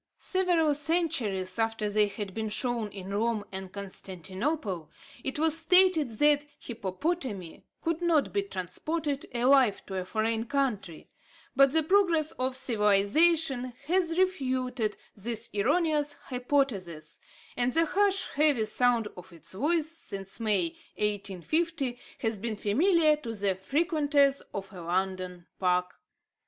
[0.17, 4.89] Several centuries after they had been shown in Rome and Constantinople,
[5.23, 11.07] it was stated that hippopotami could not be transported alive to a foreign country;
[11.55, 17.19] but the progress of civilisation has refuted this erroneous hypothesis,
[17.55, 23.35] and the harsh, heavy sound of its voice, since May, 1850, has been familiar to
[23.35, 25.93] the frequenters of a London park.